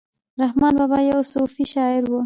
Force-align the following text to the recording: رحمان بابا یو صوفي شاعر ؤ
رحمان 0.41 0.73
بابا 0.79 0.99
یو 1.11 1.21
صوفي 1.33 1.63
شاعر 1.73 2.01
ؤ 2.13 2.17